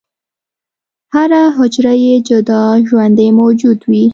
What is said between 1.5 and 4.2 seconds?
حجره یو جدا ژوندی موجود وي.